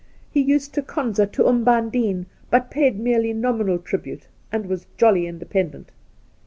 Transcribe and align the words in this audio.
He 0.31 0.41
used 0.41 0.73
to 0.73 0.81
konza 0.81 1.27
to 1.27 1.43
Umbandine, 1.45 2.25
but 2.49 2.71
paid 2.71 2.97
merely 2.99 3.33
nominal 3.33 3.77
tribute, 3.77 4.25
and 4.51 4.65
was 4.65 4.87
jolly 4.97 5.27
independent. 5.27 5.91